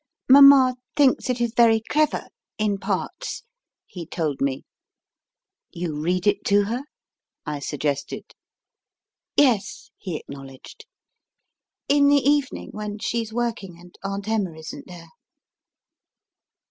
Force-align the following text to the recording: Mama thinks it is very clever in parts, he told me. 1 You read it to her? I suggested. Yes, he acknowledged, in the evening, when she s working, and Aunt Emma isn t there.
Mama 0.27 0.77
thinks 0.95 1.29
it 1.29 1.39
is 1.39 1.53
very 1.55 1.79
clever 1.87 2.25
in 2.57 2.79
parts, 2.79 3.43
he 3.85 4.03
told 4.07 4.41
me. 4.41 4.63
1 5.75 5.83
You 5.83 6.01
read 6.01 6.25
it 6.25 6.43
to 6.45 6.63
her? 6.63 6.85
I 7.45 7.59
suggested. 7.59 8.23
Yes, 9.37 9.91
he 9.99 10.15
acknowledged, 10.17 10.87
in 11.87 12.07
the 12.07 12.15
evening, 12.17 12.69
when 12.71 12.97
she 12.97 13.21
s 13.21 13.31
working, 13.31 13.77
and 13.79 13.93
Aunt 14.03 14.27
Emma 14.27 14.53
isn 14.57 14.83
t 14.85 14.91
there. 14.91 15.09